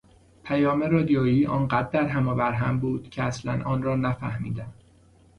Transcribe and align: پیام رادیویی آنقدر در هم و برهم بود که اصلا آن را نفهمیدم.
پیام 0.43 0.83
رادیویی 0.83 1.45
آنقدر 1.47 1.89
در 1.89 2.07
هم 2.07 2.27
و 2.27 2.35
برهم 2.35 2.79
بود 2.79 3.09
که 3.09 3.23
اصلا 3.23 3.63
آن 3.65 3.81
را 3.83 3.95
نفهمیدم. 3.95 4.73